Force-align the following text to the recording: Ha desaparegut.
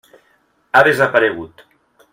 Ha 0.79 0.81
desaparegut. 0.89 1.67